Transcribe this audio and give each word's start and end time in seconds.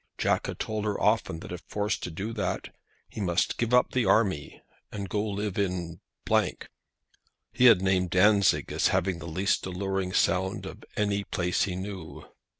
Jack 0.17 0.47
had 0.47 0.57
told 0.57 0.83
her 0.83 0.99
often 0.99 1.41
that 1.41 1.51
if 1.51 1.61
forced 1.67 2.01
to 2.01 2.09
do 2.09 2.33
that 2.33 2.73
he 3.07 3.21
must 3.21 3.59
give 3.59 3.71
up 3.71 3.91
the 3.91 4.03
army 4.03 4.59
and 4.91 5.07
go 5.09 5.27
and 5.27 5.37
live 5.37 5.59
in, 5.59 5.99
he 7.53 7.65
had 7.65 7.83
named 7.83 8.09
Dantzic 8.09 8.71
as 8.71 8.87
having 8.87 9.19
the 9.19 9.27
least 9.27 9.63
alluring 9.67 10.13
sound 10.13 10.65
of 10.65 10.83
any 10.97 11.23
place 11.23 11.65
he 11.65 11.75
knew. 11.75 12.23